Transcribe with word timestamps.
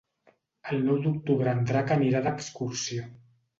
El 0.71 0.81
nou 0.87 0.97
d'octubre 1.03 1.53
en 1.59 1.63
Drac 1.73 1.95
anirà 1.99 2.25
d'excursió. 2.31 3.07